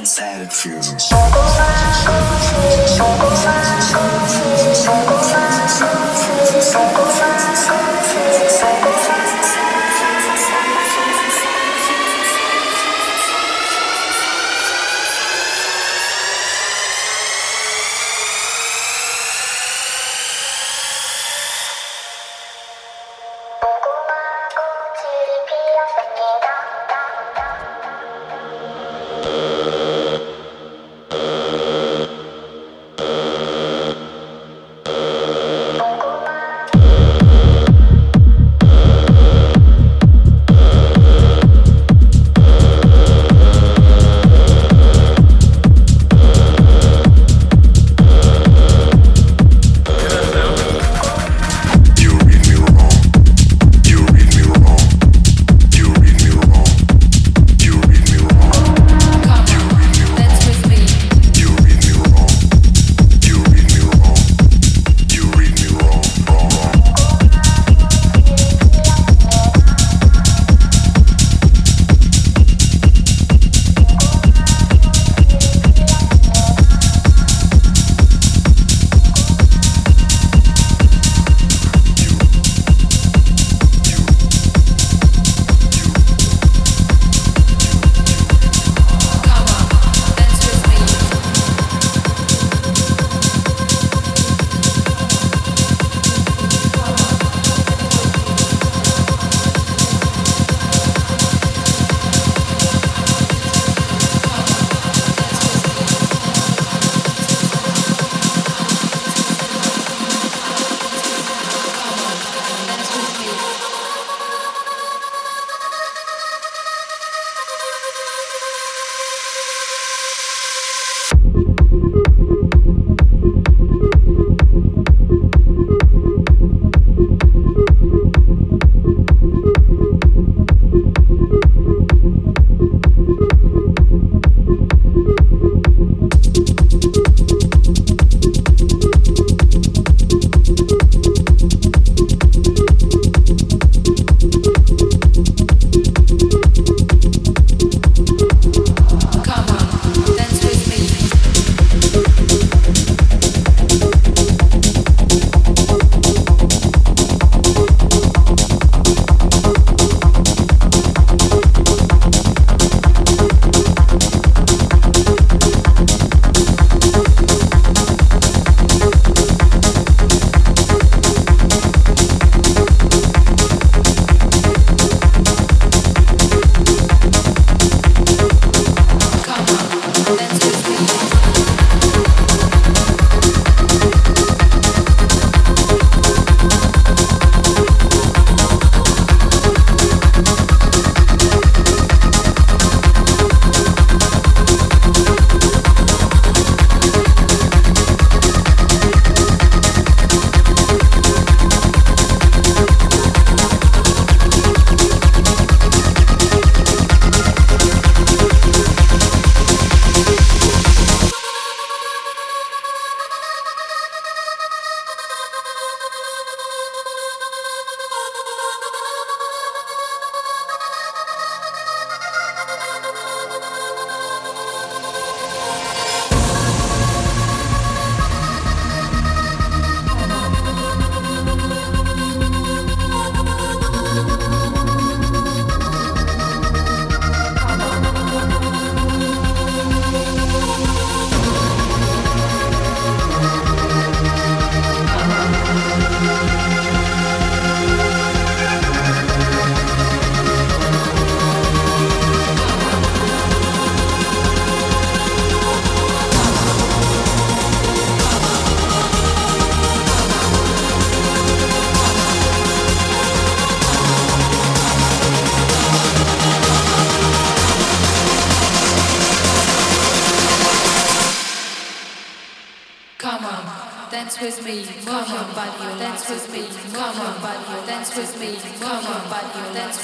[0.00, 1.12] inside fuses.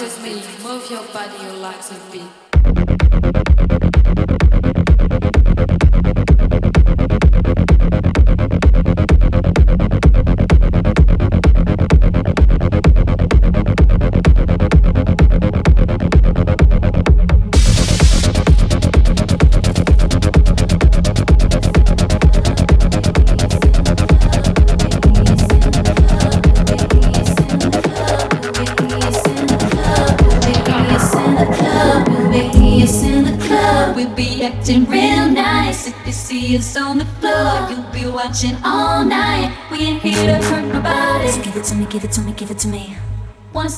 [0.00, 2.35] With me, move your body, your legs a us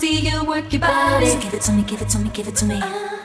[0.09, 1.27] see you work your body.
[1.27, 2.81] So give it to me, give it to me, give it to me.
[2.83, 3.18] Uh,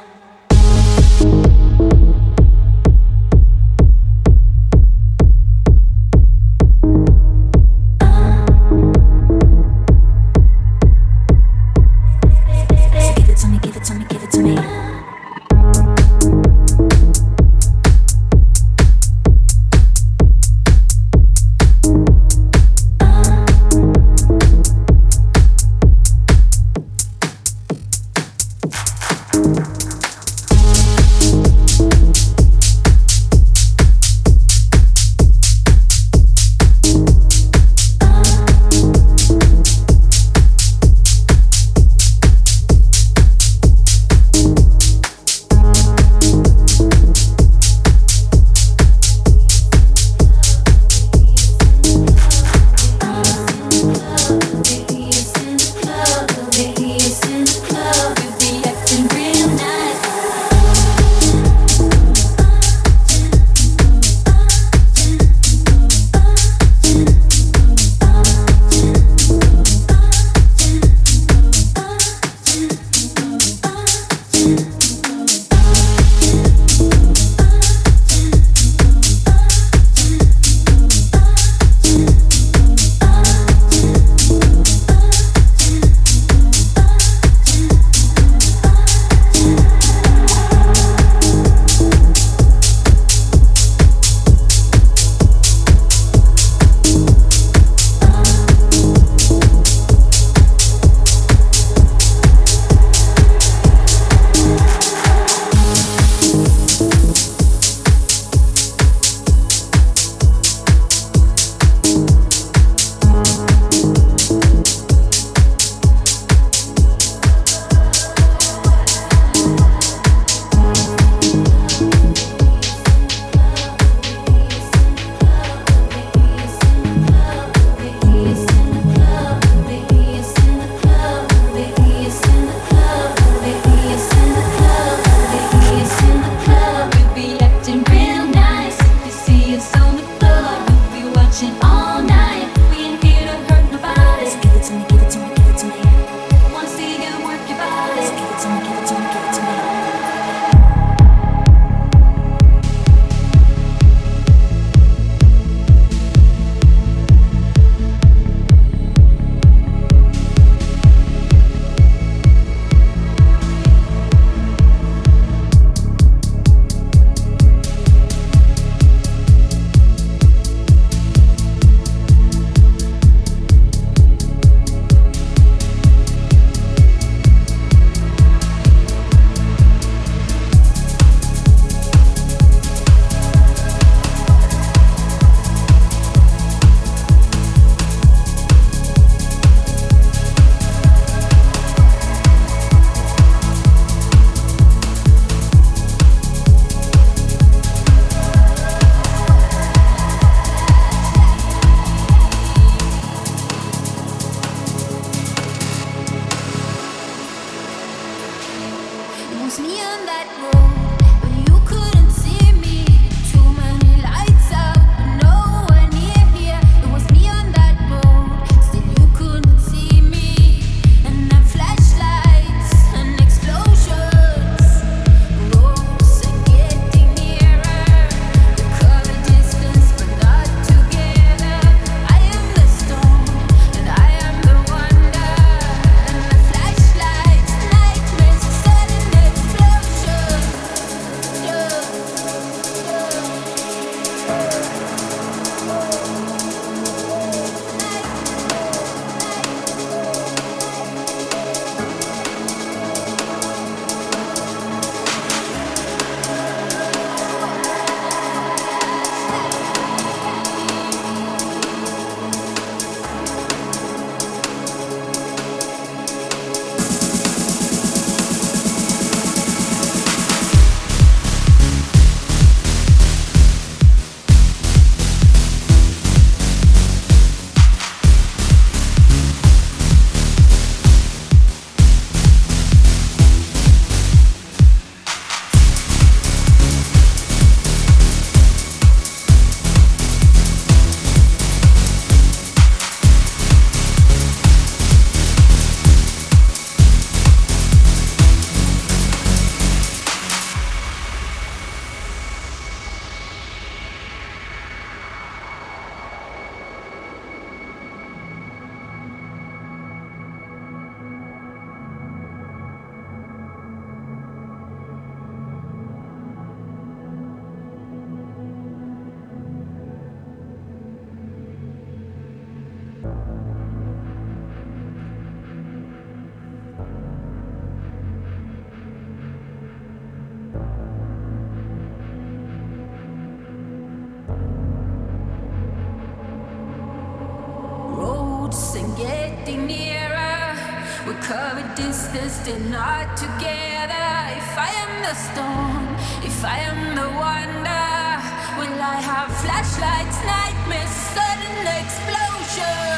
[351.83, 352.92] explosion?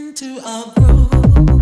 [0.00, 1.59] into our groove.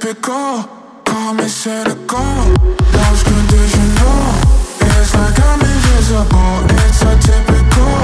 [0.00, 0.64] typical
[1.04, 2.18] Call me cynical
[2.96, 4.32] Love's conditional
[4.80, 6.64] It's like I'm invisible.
[6.84, 8.00] It's a typical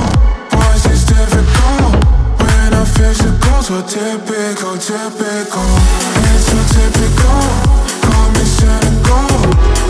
[0.52, 1.96] Boys, it's difficult.
[2.40, 5.68] When I'm physical So typical, typical.
[6.28, 7.40] It's so typical
[8.04, 9.28] Call me cynical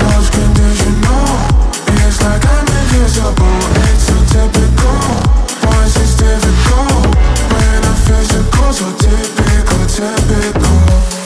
[0.06, 1.26] Love's conditional
[2.06, 3.58] It's like I'm invisible.
[3.82, 4.98] It's so typical
[5.62, 7.16] Boys, it's difficult.
[7.50, 11.25] When I'm physical So typical, typical.